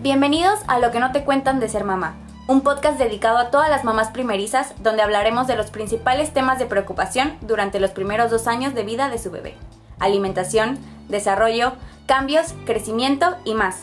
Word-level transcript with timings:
Bienvenidos 0.00 0.60
a 0.68 0.78
Lo 0.78 0.92
que 0.92 1.00
no 1.00 1.10
te 1.10 1.24
cuentan 1.24 1.58
de 1.58 1.68
ser 1.68 1.82
mamá, 1.82 2.14
un 2.46 2.60
podcast 2.60 3.00
dedicado 3.00 3.36
a 3.36 3.50
todas 3.50 3.68
las 3.68 3.82
mamás 3.82 4.10
primerizas 4.10 4.72
donde 4.80 5.02
hablaremos 5.02 5.48
de 5.48 5.56
los 5.56 5.72
principales 5.72 6.32
temas 6.32 6.60
de 6.60 6.66
preocupación 6.66 7.36
durante 7.40 7.80
los 7.80 7.90
primeros 7.90 8.30
dos 8.30 8.46
años 8.46 8.76
de 8.76 8.84
vida 8.84 9.08
de 9.08 9.18
su 9.18 9.32
bebé. 9.32 9.56
Alimentación, 9.98 10.78
desarrollo, 11.08 11.72
cambios, 12.06 12.54
crecimiento 12.64 13.34
y 13.44 13.54
más. 13.54 13.80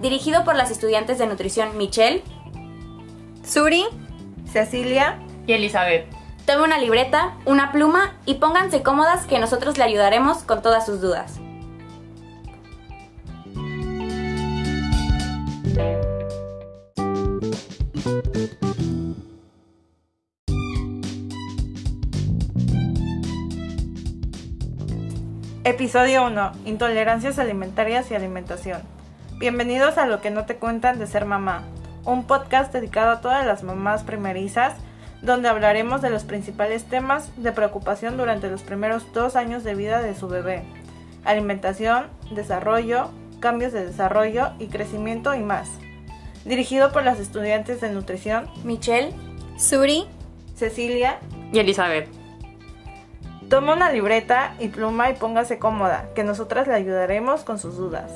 Dirigido 0.00 0.44
por 0.44 0.54
las 0.54 0.70
estudiantes 0.70 1.16
de 1.16 1.28
nutrición 1.28 1.78
Michelle, 1.78 2.22
Suri, 3.42 3.86
Cecilia 4.44 5.18
y 5.46 5.54
Elizabeth. 5.54 6.04
Tome 6.44 6.64
una 6.64 6.76
libreta, 6.76 7.38
una 7.46 7.72
pluma 7.72 8.12
y 8.26 8.34
pónganse 8.34 8.82
cómodas 8.82 9.24
que 9.24 9.38
nosotros 9.38 9.78
le 9.78 9.84
ayudaremos 9.84 10.42
con 10.42 10.60
todas 10.60 10.84
sus 10.84 11.00
dudas. 11.00 11.40
Episodio 25.64 26.26
1. 26.26 26.52
Intolerancias 26.66 27.38
alimentarias 27.38 28.10
y 28.10 28.14
alimentación. 28.14 28.82
Bienvenidos 29.38 29.96
a 29.96 30.04
Lo 30.04 30.20
que 30.20 30.30
no 30.30 30.44
te 30.44 30.56
cuentan 30.56 30.98
de 30.98 31.06
ser 31.06 31.24
mamá, 31.24 31.62
un 32.04 32.26
podcast 32.26 32.74
dedicado 32.74 33.10
a 33.10 33.20
todas 33.22 33.46
las 33.46 33.62
mamás 33.62 34.02
primerizas, 34.02 34.74
donde 35.22 35.48
hablaremos 35.48 36.02
de 36.02 36.10
los 36.10 36.24
principales 36.24 36.84
temas 36.84 37.30
de 37.42 37.52
preocupación 37.52 38.18
durante 38.18 38.50
los 38.50 38.62
primeros 38.62 39.10
dos 39.14 39.34
años 39.34 39.64
de 39.64 39.74
vida 39.74 40.02
de 40.02 40.14
su 40.14 40.28
bebé. 40.28 40.62
Alimentación, 41.24 42.08
desarrollo, 42.32 43.08
cambios 43.40 43.72
de 43.72 43.86
desarrollo 43.86 44.50
y 44.58 44.66
crecimiento 44.66 45.34
y 45.34 45.40
más. 45.40 45.70
Dirigido 46.44 46.92
por 46.92 47.04
las 47.04 47.20
estudiantes 47.20 47.80
de 47.80 47.88
nutrición 47.90 48.50
Michelle, 48.64 49.14
Suri, 49.56 50.04
Cecilia 50.54 51.18
y 51.52 51.58
Elizabeth. 51.58 52.06
Toma 53.48 53.74
una 53.74 53.90
libreta 53.90 54.54
y 54.58 54.68
pluma 54.68 55.10
y 55.10 55.14
póngase 55.14 55.58
cómoda, 55.58 56.08
que 56.14 56.22
nosotras 56.22 56.68
le 56.68 56.74
ayudaremos 56.74 57.44
con 57.44 57.58
sus 57.58 57.76
dudas. 57.76 58.10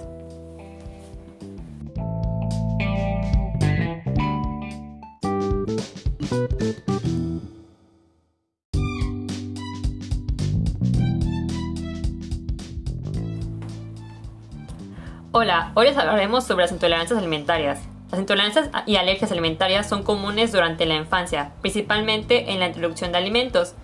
Hola, 15.32 15.72
hoy 15.74 15.86
les 15.86 15.96
hablaremos 15.96 16.44
sobre 16.44 16.64
las 16.64 16.72
intolerancias 16.72 17.18
alimentarias. 17.18 17.80
Las 18.10 18.20
intolerancias 18.20 18.70
y 18.86 18.96
alergias 18.96 19.32
alimentarias 19.32 19.88
son 19.88 20.02
comunes 20.02 20.52
durante 20.52 20.86
la 20.86 20.96
infancia, 20.96 21.52
principalmente 21.60 22.52
en 22.52 22.60
la 22.60 22.68
introducción 22.68 23.12
de 23.12 23.18
alimentos. 23.18 23.74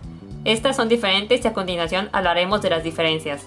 Estas 0.44 0.77
son 0.77 0.89
diferentes 0.89 1.44
y 1.44 1.48
a 1.48 1.53
continuación 1.53 2.08
hablaremos 2.12 2.62
de 2.62 2.70
las 2.70 2.83
diferencias. 2.83 3.47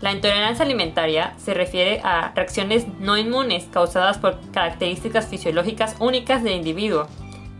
La 0.00 0.12
intolerancia 0.12 0.64
alimentaria 0.64 1.34
se 1.38 1.54
refiere 1.54 2.00
a 2.02 2.32
reacciones 2.34 2.86
no 2.98 3.18
inmunes 3.18 3.68
causadas 3.70 4.18
por 4.18 4.38
características 4.50 5.28
fisiológicas 5.28 5.94
únicas 6.00 6.42
del 6.42 6.54
individuo, 6.54 7.06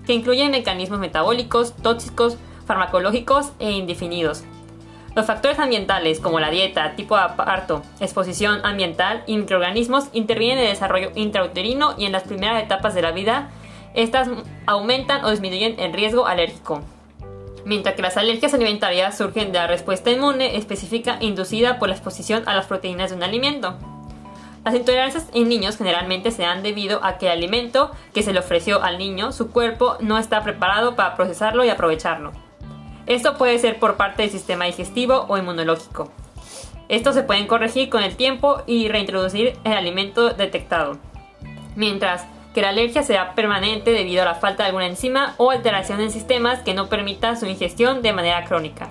que 0.07 0.15
incluyen 0.15 0.51
mecanismos 0.51 0.99
metabólicos, 0.99 1.77
tóxicos, 1.77 2.37
farmacológicos 2.67 3.53
e 3.59 3.71
indefinidos. 3.73 4.43
Los 5.15 5.27
factores 5.27 5.59
ambientales 5.59 6.21
como 6.21 6.39
la 6.39 6.51
dieta, 6.51 6.95
tipo 6.95 7.17
de 7.17 7.25
parto, 7.37 7.83
exposición 7.99 8.65
ambiental 8.65 9.25
y 9.27 9.37
microorganismos 9.37 10.09
intervienen 10.13 10.59
en 10.59 10.65
el 10.67 10.71
desarrollo 10.71 11.11
intrauterino 11.17 11.95
y 11.99 12.05
en 12.05 12.13
las 12.13 12.23
primeras 12.23 12.63
etapas 12.63 12.95
de 12.95 13.03
la 13.03 13.11
vida. 13.11 13.49
Estas 13.95 14.29
aumentan 14.67 15.25
o 15.25 15.31
disminuyen 15.31 15.81
el 15.81 15.93
riesgo 15.93 16.27
alérgico. 16.27 16.83
Mientras 17.65 17.97
que 17.97 18.03
las 18.03 18.17
alergias 18.17 18.55
alimentarias 18.55 19.19
surgen 19.19 19.51
de 19.51 19.59
la 19.59 19.67
respuesta 19.67 20.11
inmune 20.13 20.57
específica 20.57 21.19
inducida 21.21 21.81
por 21.81 21.89
la 21.89 21.97
exposición 21.97 22.45
a 22.47 22.55
las 22.55 22.67
proteínas 22.67 23.11
de 23.11 23.17
un 23.17 23.25
alimento. 23.25 23.75
Las 24.65 24.75
intolerancias 24.75 25.27
en 25.35 25.49
niños 25.49 25.77
generalmente 25.77 26.31
se 26.31 26.43
dan 26.43 26.63
debido 26.63 27.03
a 27.03 27.19
que 27.19 27.27
el 27.27 27.33
alimento 27.33 27.91
que 28.15 28.23
se 28.23 28.33
le 28.33 28.39
ofreció 28.39 28.83
al 28.83 28.99
niño, 28.99 29.33
su 29.33 29.51
cuerpo 29.51 29.97
no 30.01 30.19
está 30.19 30.43
preparado 30.45 30.95
para 30.95 31.17
procesarlo 31.17 31.65
y 31.65 31.71
aprovecharlo. 31.71 32.50
Esto 33.11 33.37
puede 33.37 33.59
ser 33.59 33.81
por 33.81 33.97
parte 33.97 34.23
del 34.23 34.31
sistema 34.31 34.67
digestivo 34.67 35.27
o 35.29 35.37
inmunológico. 35.37 36.13
Estos 36.89 37.17
se 37.17 37.25
pueden 37.25 37.49
corregir 37.49 37.91
con 37.91 38.05
el 38.05 38.15
tiempo 38.15 38.63
y 38.69 38.87
reintroducir 38.87 39.59
el 39.65 39.73
alimento 39.73 40.31
detectado. 40.31 40.97
Mientras 41.75 42.25
que 42.55 42.63
la 42.63 42.69
alergia 42.69 43.03
será 43.03 43.35
permanente 43.35 43.91
debido 43.91 44.23
a 44.23 44.27
la 44.27 44.37
falta 44.37 44.63
de 44.63 44.69
alguna 44.69 44.87
enzima 44.87 45.35
o 45.39 45.51
alteración 45.51 46.01
en 46.01 46.13
sistemas 46.13 46.61
que 46.61 46.73
no 46.73 46.89
permita 46.89 47.35
su 47.35 47.47
ingestión 47.47 48.01
de 48.01 48.13
manera 48.13 48.45
crónica. 48.45 48.89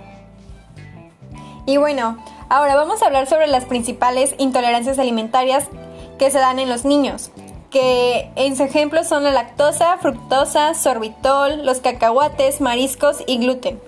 Y 1.65 1.77
bueno, 1.77 2.21
ahora 2.49 2.75
vamos 2.75 3.01
a 3.01 3.05
hablar 3.05 3.25
sobre 3.25 3.47
las 3.47 3.63
principales 3.63 4.35
intolerancias 4.37 4.99
alimentarias 4.99 5.69
que 6.17 6.29
se 6.29 6.39
dan 6.39 6.59
en 6.59 6.67
los 6.67 6.83
niños, 6.83 7.31
que 7.71 8.29
en 8.35 8.57
su 8.57 8.63
ejemplo 8.63 9.05
son 9.05 9.23
la 9.23 9.31
lactosa, 9.31 9.97
fructosa, 9.99 10.73
sorbitol, 10.73 11.65
los 11.65 11.79
cacahuates, 11.79 12.59
mariscos 12.59 13.23
y 13.25 13.37
gluten. 13.37 13.79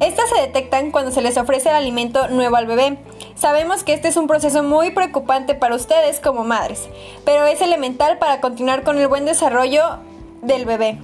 Estas 0.00 0.28
se 0.30 0.40
detectan 0.40 0.90
cuando 0.90 1.10
se 1.10 1.22
les 1.22 1.36
ofrece 1.36 1.70
el 1.70 1.76
alimento 1.76 2.28
nuevo 2.28 2.56
al 2.56 2.66
bebé. 2.66 2.98
Sabemos 3.34 3.84
que 3.84 3.94
este 3.94 4.08
es 4.08 4.16
un 4.16 4.26
proceso 4.26 4.62
muy 4.62 4.90
preocupante 4.90 5.54
para 5.54 5.74
ustedes 5.74 6.20
como 6.20 6.44
madres, 6.44 6.88
pero 7.24 7.46
es 7.46 7.60
elemental 7.62 8.18
para 8.18 8.40
continuar 8.40 8.82
con 8.82 8.98
el 8.98 9.08
buen 9.08 9.24
desarrollo 9.24 9.98
del 10.42 10.64
bebé. 10.64 10.98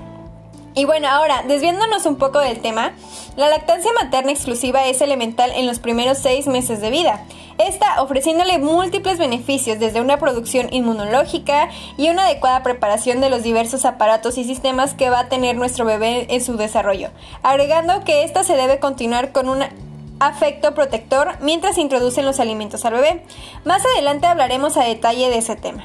Y 0.76 0.86
bueno, 0.86 1.08
ahora, 1.08 1.44
desviándonos 1.46 2.04
un 2.04 2.16
poco 2.16 2.40
del 2.40 2.60
tema, 2.60 2.92
la 3.36 3.48
lactancia 3.48 3.92
materna 3.92 4.32
exclusiva 4.32 4.86
es 4.86 5.00
elemental 5.00 5.52
en 5.54 5.66
los 5.66 5.78
primeros 5.78 6.18
seis 6.18 6.48
meses 6.48 6.80
de 6.80 6.90
vida. 6.90 7.24
Esta 7.58 8.02
ofreciéndole 8.02 8.58
múltiples 8.58 9.18
beneficios 9.18 9.78
desde 9.78 10.00
una 10.00 10.18
producción 10.18 10.72
inmunológica 10.72 11.68
y 11.96 12.10
una 12.10 12.24
adecuada 12.24 12.64
preparación 12.64 13.20
de 13.20 13.30
los 13.30 13.44
diversos 13.44 13.84
aparatos 13.84 14.36
y 14.36 14.42
sistemas 14.42 14.94
que 14.94 15.10
va 15.10 15.20
a 15.20 15.28
tener 15.28 15.54
nuestro 15.54 15.84
bebé 15.84 16.26
en 16.30 16.44
su 16.44 16.56
desarrollo, 16.56 17.10
agregando 17.44 18.02
que 18.02 18.24
esta 18.24 18.42
se 18.42 18.56
debe 18.56 18.80
continuar 18.80 19.30
con 19.30 19.48
un 19.48 19.62
afecto 20.18 20.74
protector 20.74 21.36
mientras 21.40 21.76
se 21.76 21.82
introducen 21.82 22.26
los 22.26 22.40
alimentos 22.40 22.84
al 22.84 22.94
bebé. 22.94 23.22
Más 23.64 23.84
adelante 23.86 24.26
hablaremos 24.26 24.76
a 24.76 24.82
detalle 24.82 25.30
de 25.30 25.38
ese 25.38 25.54
tema. 25.54 25.84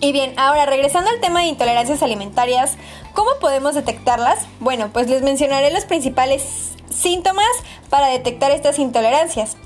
Y 0.00 0.12
bien, 0.12 0.38
ahora 0.38 0.64
regresando 0.64 1.10
al 1.10 1.20
tema 1.20 1.40
de 1.40 1.46
intolerancias 1.46 2.02
alimentarias, 2.02 2.76
¿cómo 3.14 3.30
podemos 3.40 3.74
detectarlas? 3.74 4.46
Bueno, 4.60 4.90
pues 4.92 5.08
les 5.08 5.22
mencionaré 5.22 5.72
los 5.72 5.84
principales 5.86 6.74
síntomas 6.88 7.48
para 7.90 8.06
detectar 8.06 8.52
estas 8.52 8.78
intolerancias. 8.78 9.56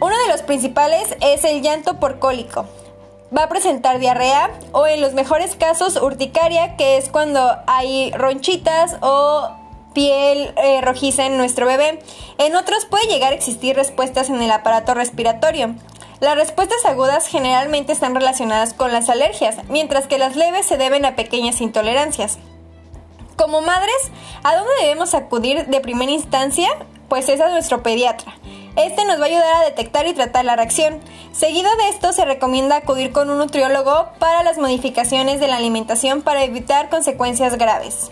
Uno 0.00 0.16
de 0.16 0.28
los 0.28 0.42
principales 0.42 1.16
es 1.20 1.44
el 1.44 1.62
llanto 1.62 1.98
por 1.98 2.20
cólico. 2.20 2.66
Va 3.36 3.44
a 3.44 3.48
presentar 3.48 3.98
diarrea 3.98 4.50
o 4.70 4.86
en 4.86 5.00
los 5.00 5.14
mejores 5.14 5.56
casos 5.56 5.96
urticaria, 5.96 6.76
que 6.76 6.96
es 6.96 7.08
cuando 7.08 7.56
hay 7.66 8.12
ronchitas 8.12 8.96
o 9.00 9.50
piel 9.94 10.52
eh, 10.56 10.80
rojiza 10.82 11.26
en 11.26 11.36
nuestro 11.36 11.66
bebé. 11.66 12.00
En 12.38 12.54
otros 12.54 12.84
puede 12.84 13.06
llegar 13.06 13.32
a 13.32 13.36
existir 13.36 13.74
respuestas 13.74 14.28
en 14.28 14.40
el 14.40 14.50
aparato 14.50 14.94
respiratorio. 14.94 15.74
Las 16.20 16.36
respuestas 16.36 16.84
agudas 16.84 17.26
generalmente 17.26 17.92
están 17.92 18.14
relacionadas 18.14 18.72
con 18.72 18.92
las 18.92 19.08
alergias, 19.08 19.56
mientras 19.68 20.06
que 20.06 20.18
las 20.18 20.36
leves 20.36 20.66
se 20.66 20.76
deben 20.76 21.04
a 21.04 21.16
pequeñas 21.16 21.60
intolerancias. 21.60 22.38
Como 23.36 23.60
madres, 23.60 23.96
¿a 24.44 24.54
dónde 24.54 24.70
debemos 24.80 25.14
acudir 25.14 25.66
de 25.66 25.80
primera 25.80 26.12
instancia? 26.12 26.68
Pues 27.08 27.28
es 27.28 27.40
a 27.40 27.48
nuestro 27.48 27.82
pediatra. 27.82 28.34
Este 28.76 29.04
nos 29.04 29.20
va 29.20 29.24
a 29.24 29.28
ayudar 29.28 29.56
a 29.56 29.64
detectar 29.64 30.06
y 30.06 30.14
tratar 30.14 30.44
la 30.44 30.56
reacción. 30.56 31.00
Seguido 31.32 31.70
de 31.76 31.88
esto, 31.88 32.12
se 32.12 32.24
recomienda 32.24 32.76
acudir 32.76 33.12
con 33.12 33.30
un 33.30 33.38
nutriólogo 33.38 34.08
para 34.18 34.42
las 34.42 34.58
modificaciones 34.58 35.40
de 35.40 35.48
la 35.48 35.56
alimentación 35.56 36.22
para 36.22 36.44
evitar 36.44 36.90
consecuencias 36.90 37.56
graves. 37.58 38.10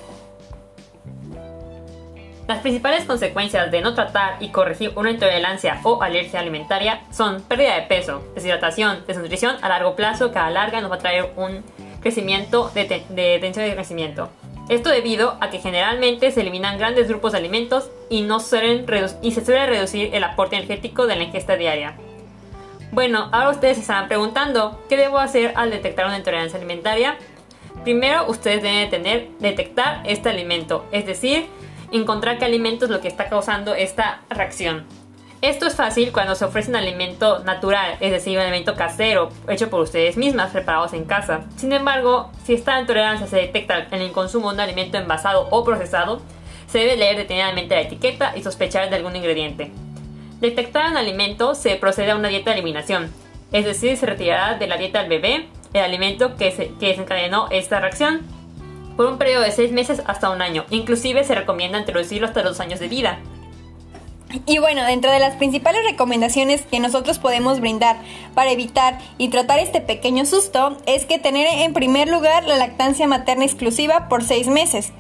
Las 2.53 2.61
principales 2.61 3.07
consecuencias 3.07 3.71
de 3.71 3.81
no 3.81 3.95
tratar 3.95 4.37
y 4.39 4.51
corregir 4.51 4.93
una 4.95 5.11
intolerancia 5.11 5.81
o 5.85 6.03
alergia 6.03 6.39
alimentaria 6.39 7.01
son 7.11 7.41
pérdida 7.41 7.77
de 7.77 7.87
peso, 7.87 8.23
deshidratación, 8.35 9.05
desnutrición 9.07 9.57
a 9.63 9.71
largo 9.71 9.97
plazo 9.97 10.33
que 10.33 10.39
a 10.39 10.43
la 10.43 10.51
larga 10.51 10.83
nos 10.83 10.91
va 10.91 10.97
a 10.97 10.99
traer 10.99 11.33
un 11.37 11.65
crecimiento 12.03 12.71
de, 12.75 12.85
tensión 12.85 13.65
de 13.65 13.75
crecimiento. 13.75 14.29
Esto 14.69 14.91
debido 14.91 15.39
a 15.41 15.49
que 15.49 15.61
generalmente 15.61 16.31
se 16.31 16.43
eliminan 16.43 16.77
grandes 16.77 17.09
grupos 17.09 17.33
de 17.33 17.39
alimentos 17.39 17.91
y, 18.11 18.21
no 18.21 18.39
suelen 18.39 18.85
y 19.23 19.33
se 19.33 19.43
suele 19.43 19.65
reducir 19.65 20.15
el 20.15 20.23
aporte 20.23 20.57
energético 20.57 21.07
de 21.07 21.17
la 21.17 21.23
ingesta 21.23 21.57
diaria. 21.57 21.95
Bueno, 22.91 23.31
ahora 23.33 23.49
ustedes 23.49 23.77
se 23.77 23.81
estarán 23.81 24.09
preguntando, 24.09 24.79
¿qué 24.91 24.99
debo 24.99 25.21
hacer 25.21 25.55
al 25.57 25.71
detectar 25.71 26.05
una 26.05 26.19
intolerancia 26.19 26.59
alimentaria? 26.59 27.17
Primero, 27.83 28.27
ustedes 28.29 28.63
deben 28.63 29.31
detectar 29.41 30.03
este 30.05 30.29
alimento, 30.29 30.85
es 30.93 31.07
decir, 31.07 31.47
encontrar 31.93 32.39
qué 32.39 32.45
alimento 32.45 32.87
es 32.87 32.91
lo 32.91 33.01
que 33.01 33.09
está 33.09 33.29
causando 33.29 33.75
esta 33.75 34.23
reacción. 34.31 34.85
Esto 35.43 35.67
es 35.67 35.75
fácil 35.75 36.13
cuando 36.13 36.37
se 36.37 36.45
ofrece 36.45 36.71
un 36.71 36.77
alimento 36.77 37.41
natural, 37.41 37.97
es 37.99 38.13
decir, 38.13 38.39
un 38.39 38.45
alimento 38.45 38.77
casero, 38.77 39.31
hecho 39.49 39.69
por 39.71 39.81
ustedes 39.81 40.17
mismas, 40.17 40.53
preparados 40.53 40.93
en 40.93 41.05
casa. 41.05 41.41
Sin 41.57 41.73
embargo, 41.73 42.31
si 42.45 42.55
esta 42.55 42.81
intolerancia 42.81 43.27
se 43.27 43.37
detecta 43.37 43.89
en 43.91 44.03
el 44.03 44.13
consumo 44.13 44.51
de 44.51 44.55
un 44.55 44.61
alimento 44.61 44.99
envasado 44.99 45.49
o 45.51 45.65
procesado, 45.65 46.23
se 46.69 46.79
debe 46.79 46.97
leer 46.97 47.17
detenidamente 47.17 47.75
la 47.75 47.81
etiqueta 47.81 48.37
y 48.37 48.43
sospechar 48.43 48.89
de 48.89 48.97
algún 48.97 49.17
ingrediente. 49.17 49.73
Detectar 50.41 50.91
un 50.91 50.97
alimento 50.97 51.57
se 51.57 51.75
procede 51.75 52.13
a 52.13 52.17
una 52.17 52.29
dieta 52.29 52.51
de 52.51 52.59
eliminación, 52.59 53.13
es 53.51 53.65
decir, 53.65 53.97
se 53.97 54.07
retirará 54.07 54.57
de 54.59 54.67
la 54.67 54.77
dieta 54.77 55.01
del 55.01 55.09
bebé 55.09 55.49
el 55.73 55.83
alimento 55.83 56.37
que, 56.37 56.51
se, 56.51 56.73
que 56.79 56.89
desencadenó 56.89 57.49
esta 57.51 57.81
reacción 57.81 58.21
por 58.97 59.07
un 59.07 59.19
periodo 59.19 59.43
de 59.43 59.53
6 59.53 59.73
meses 59.73 60.03
hasta 60.07 60.31
un 60.31 60.43
año. 60.43 60.65
Inclusive 60.71 61.25
se 61.25 61.35
recomienda 61.35 61.79
introducirlo 61.79 62.27
hasta 62.27 62.43
los 62.43 62.61
años 62.61 62.81
de 62.81 62.89
vida. 62.89 63.19
Y 64.47 64.59
bueno, 64.59 64.85
dentro 64.85 65.11
de 65.11 65.19
las 65.19 65.37
principales 65.37 65.83
recomendaciones 65.85 66.63
que 66.63 66.81
nosotros 66.81 67.19
podemos 67.19 67.61
brindar 67.61 67.97
para 68.35 68.51
evitar 68.51 68.99
y 69.19 69.29
tratar 69.29 69.59
este 69.59 69.81
pequeño 69.81 70.25
susto 70.25 70.79
es 70.87 71.05
que 71.05 71.19
tener 71.19 71.47
en 71.47 71.75
primer 71.75 72.09
lugar 72.09 72.45
la 72.45 72.57
lactancia 72.57 73.07
materna 73.07 73.45
exclusiva 73.45 74.09
por 74.09 74.25
seis 74.25 74.49
meses. 74.49 74.93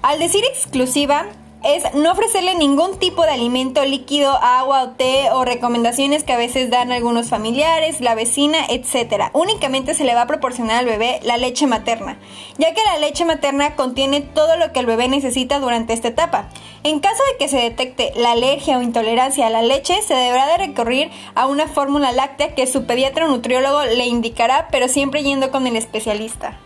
Al 0.00 0.18
decir 0.18 0.42
exclusiva, 0.44 1.26
es 1.64 1.82
no 1.94 2.12
ofrecerle 2.12 2.54
ningún 2.54 2.98
tipo 2.98 3.22
de 3.22 3.30
alimento 3.30 3.84
líquido, 3.84 4.30
agua 4.30 4.82
o 4.82 4.90
té 4.90 5.30
o 5.32 5.44
recomendaciones 5.44 6.24
que 6.24 6.32
a 6.32 6.36
veces 6.36 6.70
dan 6.70 6.92
algunos 6.92 7.28
familiares, 7.28 8.00
la 8.00 8.14
vecina, 8.14 8.58
etc. 8.68 9.30
Únicamente 9.32 9.94
se 9.94 10.04
le 10.04 10.14
va 10.14 10.22
a 10.22 10.26
proporcionar 10.26 10.78
al 10.78 10.86
bebé 10.86 11.20
la 11.24 11.36
leche 11.36 11.66
materna, 11.66 12.18
ya 12.58 12.74
que 12.74 12.84
la 12.84 12.98
leche 12.98 13.24
materna 13.24 13.74
contiene 13.76 14.20
todo 14.20 14.56
lo 14.56 14.72
que 14.72 14.80
el 14.80 14.86
bebé 14.86 15.08
necesita 15.08 15.58
durante 15.58 15.92
esta 15.92 16.08
etapa. 16.08 16.48
En 16.84 17.00
caso 17.00 17.22
de 17.32 17.38
que 17.38 17.48
se 17.48 17.58
detecte 17.58 18.12
la 18.14 18.32
alergia 18.32 18.78
o 18.78 18.82
intolerancia 18.82 19.46
a 19.46 19.50
la 19.50 19.62
leche, 19.62 20.00
se 20.02 20.14
deberá 20.14 20.46
de 20.46 20.58
recurrir 20.58 21.10
a 21.34 21.46
una 21.46 21.66
fórmula 21.66 22.12
láctea 22.12 22.54
que 22.54 22.66
su 22.66 22.84
pediatra 22.86 23.26
o 23.26 23.28
nutriólogo 23.28 23.84
le 23.84 24.06
indicará, 24.06 24.68
pero 24.70 24.86
siempre 24.86 25.24
yendo 25.24 25.50
con 25.50 25.66
el 25.66 25.76
especialista. 25.76 26.58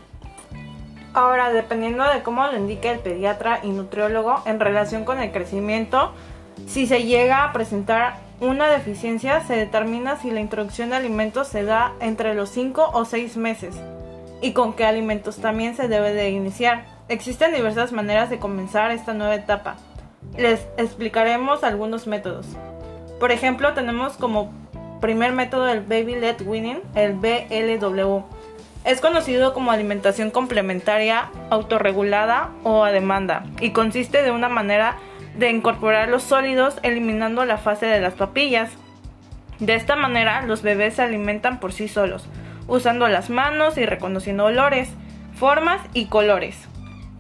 Ahora, 1.15 1.53
dependiendo 1.53 2.05
de 2.05 2.23
cómo 2.23 2.47
lo 2.47 2.57
indique 2.57 2.91
el 2.91 2.99
pediatra 2.99 3.61
y 3.63 3.69
nutriólogo 3.69 4.43
en 4.47 4.61
relación 4.61 5.05
con 5.05 5.21
el 5.21 5.31
crecimiento, 5.31 6.13
si 6.67 6.87
se 6.87 7.05
llega 7.05 7.45
a 7.45 7.53
presentar 7.53 8.15
una 8.41 8.69
deficiencia, 8.69 9.43
se 9.43 9.55
determina 9.55 10.17
si 10.17 10.31
la 10.31 10.41
introducción 10.41 10.91
de 10.91 10.97
alimentos 10.97 11.49
se 11.49 11.65
da 11.65 11.93
entre 12.01 12.35
los 12.35 12.49
5 12.51 12.91
o 12.95 13.05
6 13.05 13.37
meses 13.37 13.75
y 14.41 14.53
con 14.53 14.73
qué 14.73 14.87
alimentos 14.87 15.37
también 15.37 15.77
se 15.77 15.87
debe 15.87 16.15
de 16.15 16.31
iniciar. 16.31 16.87
Existen 17.09 17.55
diversas 17.55 17.93
maneras 17.93 18.31
de 18.31 18.39
comenzar 18.39 18.91
esta 18.91 19.13
nueva 19.13 19.35
etapa. 19.35 19.77
Les 20.37 20.67
explicaremos 20.79 21.63
algunos 21.63 22.07
métodos. 22.07 22.47
Por 23.21 23.33
ejemplo, 23.33 23.75
tenemos 23.75 24.15
como 24.15 24.51
primer 25.01 25.33
método 25.33 25.69
el 25.69 25.81
Baby 25.81 26.17
Led 26.17 26.41
Winning, 26.41 26.81
el 26.95 27.13
BLW 27.13 28.25
es 28.85 29.01
conocido 29.01 29.55
como 29.55 29.71
alimentación 29.71 30.31
complementaria, 30.31 31.31
autorregulada 31.51 32.51
o 32.65 32.85
a 32.85 32.91
demanda 32.91 33.45
y 33.61 33.71
consiste 33.71 34.23
de 34.23 34.33
una 34.33 34.49
manera 34.49 34.97
de 35.37 35.51
incorporar 35.51 36.09
los 36.09 36.25
sólidos 36.25 36.77
eliminando 36.83 37.45
la 37.45 37.59
fase 37.59 37.87
de 37.87 38.01
las 38.01 38.15
papillas. 38.15 38.71
De 39.61 39.75
esta 39.75 39.95
manera 39.95 40.43
los 40.43 40.63
bebés 40.63 40.95
se 40.95 41.03
alimentan 41.03 41.61
por 41.61 41.73
sí 41.73 41.87
solos, 41.87 42.27
usando 42.67 43.07
las 43.09 43.31
manos 43.31 43.79
y 43.79 43.87
reconociendo 43.87 44.47
olores, 44.47 44.89
formas 45.35 45.81
y 45.95 46.07
colores. 46.07 46.69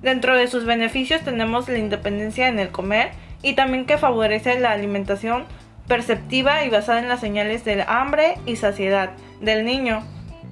Dentro 0.02 0.36
de 0.36 0.48
sus 0.48 0.64
beneficios 0.64 1.20
tenemos 1.22 1.68
la 1.68 1.78
independencia 1.78 2.48
en 2.48 2.58
el 2.58 2.70
comer 2.70 3.12
y 3.40 3.54
también 3.54 3.86
que 3.86 3.98
favorece 3.98 4.58
la 4.58 4.72
alimentación 4.72 5.44
perceptiva 5.86 6.64
y 6.64 6.70
basada 6.70 6.98
en 6.98 7.08
las 7.08 7.20
señales 7.20 7.64
del 7.64 7.82
hambre 7.86 8.34
y 8.46 8.56
saciedad 8.56 9.10
del 9.40 9.64
niño 9.64 10.02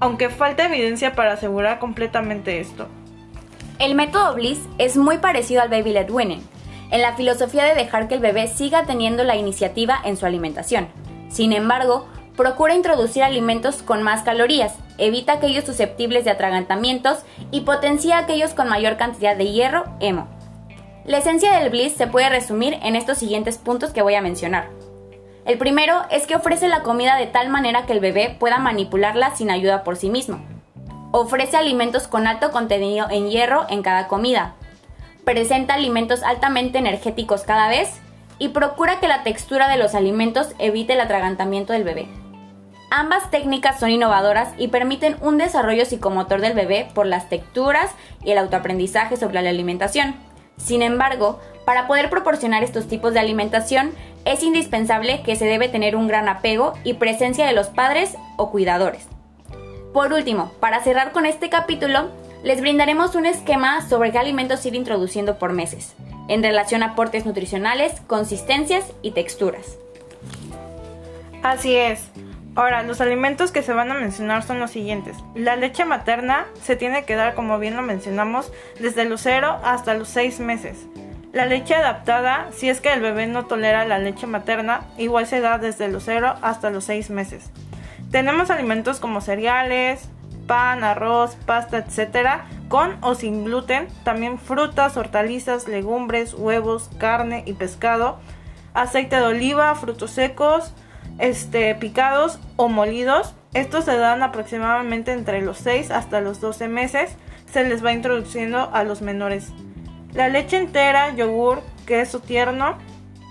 aunque 0.01 0.31
falta 0.31 0.65
evidencia 0.65 1.15
para 1.15 1.35
asegurar 1.35 1.79
completamente 1.79 2.59
esto. 2.59 2.89
El 3.79 3.95
método 3.95 4.35
Bliss 4.35 4.61
es 4.79 4.97
muy 4.97 5.19
parecido 5.19 5.63
al 5.63 5.69
Baby 5.69 5.93
Led 5.93 6.11
Winning, 6.11 6.43
en 6.91 7.03
la 7.03 7.15
filosofía 7.15 7.65
de 7.65 7.75
dejar 7.75 8.09
que 8.09 8.15
el 8.15 8.21
bebé 8.21 8.49
siga 8.49 8.85
teniendo 8.85 9.25
la 9.25 9.37
iniciativa 9.37 9.99
en 10.05 10.17
su 10.17 10.27
alimentación. 10.27 10.89
Sin 11.29 11.53
embargo, 11.53 12.07
procura 12.37 12.75
introducir 12.75 13.23
alimentos 13.23 13.83
con 13.83 14.03
más 14.03 14.23
calorías, 14.23 14.75
evita 14.99 15.35
aquellos 15.35 15.65
susceptibles 15.65 16.25
de 16.25 16.31
atragantamientos 16.31 17.19
y 17.51 17.61
potencia 17.61 18.19
aquellos 18.19 18.55
con 18.55 18.69
mayor 18.69 18.97
cantidad 18.97 19.37
de 19.37 19.53
hierro, 19.53 19.85
hemo. 20.01 20.29
La 21.05 21.19
esencia 21.19 21.59
del 21.59 21.71
Bliss 21.71 21.95
se 21.95 22.07
puede 22.07 22.29
resumir 22.29 22.79
en 22.83 22.97
estos 22.97 23.19
siguientes 23.19 23.57
puntos 23.59 23.91
que 23.91 24.03
voy 24.03 24.15
a 24.15 24.23
mencionar. 24.23 24.69
El 25.47 25.59
primero 25.59 26.03
es 26.11 26.27
que 26.27 26.37
ofrece 26.37 26.69
la 26.69 26.83
comida 26.83 27.17
de 27.17 27.27
tal 27.27 27.49
manera 27.49 27.87
que 27.87 27.93
el 27.93 28.01
bebé 28.01 28.37
pueda 28.39 28.59
manipularla 28.59 29.35
sin 29.35 29.51
ayuda 29.51 29.85
por 29.85 29.97
sí 29.97 30.11
mismo. 30.11 30.41
Ofrece 31.13 31.57
alimentos 31.57 32.07
con 32.07 32.27
alto 32.27 32.51
contenido 32.51 33.07
en 33.11 33.31
hierro 33.31 33.67
en 33.69 33.83
cada 33.83 34.07
comida. 34.07 34.55
Presenta 35.25 35.75
alimentos 35.75 36.23
altamente 36.23 36.79
energéticos 36.79 37.43
cada 37.43 37.69
vez 37.69 38.01
y 38.39 38.49
procura 38.49 39.01
que 39.01 39.09
la 39.09 39.23
textura 39.23 39.69
de 39.69 39.77
los 39.77 39.95
alimentos 39.95 40.55
evite 40.59 40.93
el 40.93 41.01
atragantamiento 41.01 41.73
del 41.73 41.85
bebé. 41.85 42.09
Ambas 42.91 43.31
técnicas 43.31 43.79
son 43.79 43.91
innovadoras 43.91 44.53
y 44.59 44.69
permiten 44.69 45.17
un 45.21 45.39
desarrollo 45.39 45.85
psicomotor 45.85 46.41
del 46.41 46.55
bebé 46.55 46.89
por 46.95 47.07
las 47.07 47.29
texturas 47.29 47.91
y 48.25 48.33
el 48.33 48.39
autoaprendizaje 48.39 49.17
sobre 49.17 49.41
la 49.41 49.51
alimentación. 49.51 50.17
Sin 50.57 50.83
embargo, 50.83 51.41
para 51.65 51.87
poder 51.87 52.11
proporcionar 52.11 52.65
estos 52.65 52.89
tipos 52.89 53.15
de 53.15 53.21
alimentación 53.21 53.93
es 54.25 54.43
indispensable 54.43 55.23
que 55.23 55.37
se 55.37 55.47
debe 55.47 55.69
tener 55.69 55.97
un 55.97 56.09
gran 56.09 56.29
apego 56.29 56.75
y 56.85 56.95
presencia 56.95 57.47
de 57.47 57.53
los 57.53 57.69
padres 57.69 58.17
o 58.37 58.51
cuidadores. 58.51 59.07
Por 59.93 60.13
último, 60.13 60.53
para 60.61 60.83
cerrar 60.83 61.13
con 61.13 61.27
este 61.27 61.49
capítulo, 61.49 62.11
les 62.43 62.61
brindaremos 62.61 63.15
un 63.15 63.27
esquema 63.27 63.87
sobre 63.89 64.13
qué 64.13 64.19
alimentos 64.19 64.65
ir 64.65 64.75
introduciendo 64.75 65.39
por 65.39 65.53
meses, 65.53 65.95
en 66.29 66.43
relación 66.43 66.83
a 66.83 66.93
aportes 66.93 67.27
nutricionales, 67.27 68.01
consistencias 68.07 68.85
y 69.03 69.11
texturas. 69.11 69.77
Así 71.43 71.75
es. 71.77 72.03
Ahora, 72.57 72.83
los 72.83 73.01
alimentos 73.01 73.53
que 73.53 73.63
se 73.63 73.73
van 73.73 73.91
a 73.91 73.95
mencionar 73.95 74.43
son 74.43 74.59
los 74.59 74.73
siguientes. 74.73 75.17
La 75.35 75.57
leche 75.57 75.85
materna 75.85 76.47
se 76.63 76.77
tiene 76.77 77.05
que 77.05 77.15
dar, 77.15 77.35
como 77.35 77.59
bien 77.59 77.77
lo 77.77 77.83
mencionamos, 77.83 78.53
desde 78.81 79.05
los 79.05 79.21
0 79.23 79.61
hasta 79.65 79.95
los 79.95 80.09
6 80.09 80.41
meses. 80.41 80.79
La 81.33 81.47
leche 81.47 81.77
adaptada, 81.77 82.49
si 82.51 82.69
es 82.69 82.81
que 82.81 82.93
el 82.93 83.01
bebé 83.01 83.29
no 83.29 83.47
tolera 83.47 83.85
la 83.85 84.01
leche 84.01 84.27
materna, 84.27 84.81
igual 84.99 85.29
se 85.29 85.41
da 85.41 85.59
desde 85.59 85.89
los 85.89 86.05
0 86.05 86.35
hasta 86.43 86.71
los 86.71 86.85
6 86.85 87.11
meses. 87.11 87.51
Tenemos 88.11 88.51
alimentos 88.51 88.99
como 88.99 89.21
cereales, 89.21 90.09
pan, 90.49 90.83
arroz, 90.83 91.37
pasta, 91.47 91.79
etc. 91.79 92.43
con 92.69 92.97
o 93.03 93.15
sin 93.15 93.45
gluten, 93.45 93.87
también 94.03 94.41
frutas, 94.41 94.97
hortalizas, 94.97 95.69
legumbres, 95.69 96.35
huevos, 96.35 96.91
carne 96.99 97.45
y 97.47 97.53
pescado, 97.53 98.19
aceite 98.75 99.15
de 99.15 99.23
oliva, 99.23 99.73
frutos 99.77 100.11
secos, 100.11 100.75
este, 101.19 101.77
picados 101.77 102.41
o 102.57 102.69
molidos. 102.69 103.37
Estos 103.55 103.85
se 103.85 103.97
dan 103.97 104.25
aproximadamente 104.25 105.13
entre 105.13 105.43
los 105.43 105.59
6 105.59 105.93
hasta 105.93 106.21
los 106.21 106.41
12 106.41 106.67
meses. 106.67 107.15
Se 107.53 107.63
les 107.63 107.85
va 107.85 107.93
introduciendo 107.93 108.71
a 108.73 108.83
los 108.83 109.01
menores. 109.03 109.53
La 110.15 110.29
leche 110.29 110.57
entera, 110.57 111.15
yogur, 111.15 111.63
queso 111.87 112.21
tierno, 112.21 112.77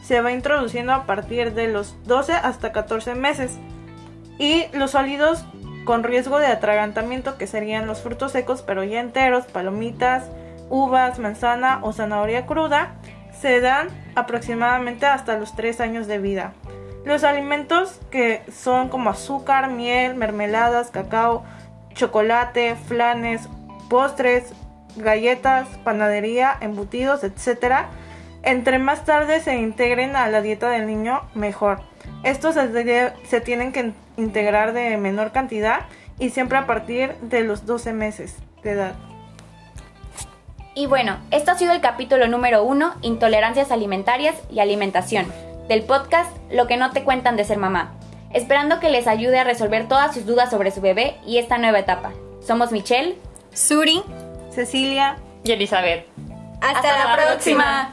se 0.03 0.21
va 0.21 0.31
introduciendo 0.31 0.93
a 0.93 1.05
partir 1.05 1.53
de 1.53 1.67
los 1.67 1.95
12 2.05 2.33
hasta 2.33 2.71
14 2.71 3.15
meses. 3.15 3.59
Y 4.37 4.65
los 4.73 4.91
sólidos 4.91 5.45
con 5.85 6.03
riesgo 6.03 6.39
de 6.39 6.47
atragantamiento, 6.47 7.37
que 7.37 7.47
serían 7.47 7.87
los 7.87 8.01
frutos 8.01 8.31
secos 8.31 8.61
pero 8.61 8.83
ya 8.83 8.99
enteros, 8.99 9.45
palomitas, 9.45 10.29
uvas, 10.69 11.19
manzana 11.19 11.79
o 11.81 11.93
zanahoria 11.93 12.45
cruda, 12.45 12.95
se 13.39 13.59
dan 13.59 13.87
aproximadamente 14.15 15.05
hasta 15.05 15.37
los 15.37 15.55
3 15.55 15.81
años 15.81 16.07
de 16.07 16.19
vida. 16.19 16.53
Los 17.05 17.23
alimentos 17.23 17.99
que 18.11 18.43
son 18.51 18.89
como 18.89 19.09
azúcar, 19.09 19.69
miel, 19.69 20.15
mermeladas, 20.15 20.91
cacao, 20.91 21.43
chocolate, 21.93 22.75
flanes, 22.75 23.47
postres, 23.89 24.53
galletas, 24.95 25.67
panadería, 25.83 26.55
embutidos, 26.61 27.23
etc. 27.23 27.87
Entre 28.43 28.79
más 28.79 29.05
tarde 29.05 29.39
se 29.41 29.57
integren 29.57 30.15
a 30.15 30.27
la 30.29 30.41
dieta 30.41 30.69
del 30.69 30.87
niño, 30.87 31.21
mejor. 31.33 31.81
Estos 32.23 32.55
se, 32.55 33.41
tienen 33.41 33.71
que 33.71 33.93
integrar 34.17 34.73
de 34.73 34.97
menor 34.97 35.31
cantidad 35.31 35.81
y 36.17 36.29
siempre 36.29 36.57
a 36.57 36.65
partir 36.65 37.15
de 37.21 37.41
los 37.41 37.65
12 37.65 37.93
meses 37.93 38.35
de 38.63 38.71
edad. 38.71 38.95
Y 40.75 40.85
bueno, 40.85 41.17
esto 41.31 41.51
ha 41.51 41.57
sido 41.57 41.73
el 41.73 41.81
capítulo 41.81 42.27
número 42.27 42.63
1, 42.63 42.95
Intolerancias 43.01 43.71
alimentarias 43.71 44.35
y 44.51 44.59
alimentación, 44.59 45.25
del 45.67 45.83
podcast 45.83 46.31
Lo 46.51 46.67
que 46.67 46.77
no 46.77 46.91
te 46.91 47.03
cuentan 47.03 47.35
de 47.35 47.45
ser 47.45 47.57
mamá. 47.57 47.93
Esperando 48.31 48.79
que 48.79 48.89
les 48.89 49.07
ayude 49.07 49.39
a 49.39 49.43
resolver 49.43 49.87
todas 49.87 50.13
sus 50.13 50.25
dudas 50.25 50.49
sobre 50.51 50.71
su 50.71 50.81
bebé 50.81 51.17
y 51.25 51.37
esta 51.37 51.57
nueva 51.57 51.79
etapa. 51.79 52.11
Somos 52.45 52.71
Michelle, 52.71 53.17
Suri 53.53 54.03
Cecilia 54.51 55.17
y 55.43 55.51
Elizabeth. 55.51 56.05
Hasta, 56.61 57.05
la, 57.05 57.15
próxima. 57.15 57.91